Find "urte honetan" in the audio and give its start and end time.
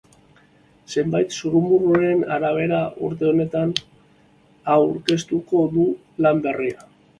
3.09-3.75